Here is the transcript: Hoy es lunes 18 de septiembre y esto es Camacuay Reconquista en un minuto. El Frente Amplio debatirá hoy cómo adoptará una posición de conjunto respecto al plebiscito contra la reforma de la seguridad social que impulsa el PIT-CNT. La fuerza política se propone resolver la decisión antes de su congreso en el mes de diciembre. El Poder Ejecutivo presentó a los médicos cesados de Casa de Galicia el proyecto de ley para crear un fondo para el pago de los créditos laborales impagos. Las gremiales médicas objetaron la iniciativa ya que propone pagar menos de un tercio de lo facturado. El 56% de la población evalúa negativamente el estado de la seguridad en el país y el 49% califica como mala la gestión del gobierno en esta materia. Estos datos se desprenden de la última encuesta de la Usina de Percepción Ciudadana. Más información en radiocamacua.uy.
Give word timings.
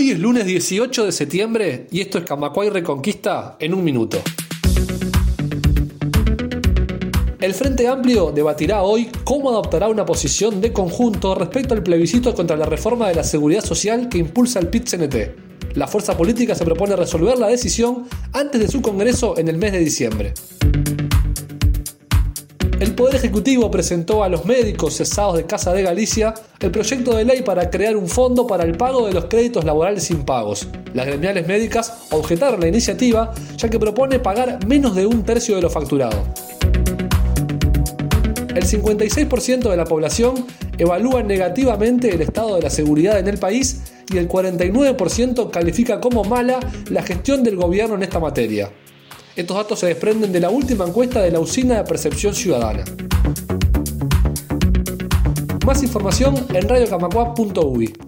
Hoy 0.00 0.12
es 0.12 0.20
lunes 0.20 0.46
18 0.46 1.06
de 1.06 1.10
septiembre 1.10 1.88
y 1.90 2.00
esto 2.00 2.18
es 2.18 2.24
Camacuay 2.24 2.70
Reconquista 2.70 3.56
en 3.58 3.74
un 3.74 3.82
minuto. 3.82 4.18
El 7.40 7.52
Frente 7.52 7.88
Amplio 7.88 8.30
debatirá 8.30 8.82
hoy 8.84 9.10
cómo 9.24 9.50
adoptará 9.50 9.88
una 9.88 10.06
posición 10.06 10.60
de 10.60 10.72
conjunto 10.72 11.34
respecto 11.34 11.74
al 11.74 11.82
plebiscito 11.82 12.32
contra 12.32 12.56
la 12.56 12.66
reforma 12.66 13.08
de 13.08 13.16
la 13.16 13.24
seguridad 13.24 13.64
social 13.64 14.08
que 14.08 14.18
impulsa 14.18 14.60
el 14.60 14.68
PIT-CNT. 14.68 15.74
La 15.74 15.88
fuerza 15.88 16.16
política 16.16 16.54
se 16.54 16.64
propone 16.64 16.94
resolver 16.94 17.36
la 17.36 17.48
decisión 17.48 18.06
antes 18.32 18.60
de 18.60 18.68
su 18.68 18.80
congreso 18.80 19.36
en 19.36 19.48
el 19.48 19.58
mes 19.58 19.72
de 19.72 19.80
diciembre. 19.80 20.34
El 22.80 22.94
Poder 22.94 23.16
Ejecutivo 23.16 23.72
presentó 23.72 24.22
a 24.22 24.28
los 24.28 24.44
médicos 24.44 24.96
cesados 24.96 25.36
de 25.36 25.46
Casa 25.46 25.72
de 25.72 25.82
Galicia 25.82 26.34
el 26.60 26.70
proyecto 26.70 27.16
de 27.16 27.24
ley 27.24 27.42
para 27.42 27.70
crear 27.70 27.96
un 27.96 28.06
fondo 28.06 28.46
para 28.46 28.62
el 28.62 28.76
pago 28.76 29.04
de 29.04 29.12
los 29.12 29.24
créditos 29.24 29.64
laborales 29.64 30.08
impagos. 30.12 30.68
Las 30.94 31.06
gremiales 31.06 31.48
médicas 31.48 32.06
objetaron 32.10 32.60
la 32.60 32.68
iniciativa 32.68 33.34
ya 33.56 33.68
que 33.68 33.80
propone 33.80 34.20
pagar 34.20 34.64
menos 34.64 34.94
de 34.94 35.06
un 35.06 35.24
tercio 35.24 35.56
de 35.56 35.62
lo 35.62 35.70
facturado. 35.70 36.22
El 38.54 38.64
56% 38.64 39.70
de 39.70 39.76
la 39.76 39.84
población 39.84 40.46
evalúa 40.78 41.24
negativamente 41.24 42.14
el 42.14 42.20
estado 42.20 42.54
de 42.54 42.62
la 42.62 42.70
seguridad 42.70 43.18
en 43.18 43.26
el 43.26 43.38
país 43.38 43.82
y 44.12 44.18
el 44.18 44.28
49% 44.28 45.50
califica 45.50 46.00
como 46.00 46.22
mala 46.22 46.60
la 46.90 47.02
gestión 47.02 47.42
del 47.42 47.56
gobierno 47.56 47.96
en 47.96 48.04
esta 48.04 48.20
materia. 48.20 48.70
Estos 49.38 49.56
datos 49.56 49.78
se 49.78 49.86
desprenden 49.86 50.32
de 50.32 50.40
la 50.40 50.50
última 50.50 50.84
encuesta 50.84 51.22
de 51.22 51.30
la 51.30 51.38
Usina 51.38 51.76
de 51.76 51.84
Percepción 51.84 52.34
Ciudadana. 52.34 52.82
Más 55.64 55.80
información 55.84 56.44
en 56.52 56.68
radiocamacua.uy. 56.68 58.07